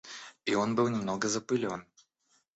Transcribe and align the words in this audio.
И 0.45 0.55
он 0.55 0.73
был 0.73 0.87
немного 0.87 1.27
запылен. 1.27 1.85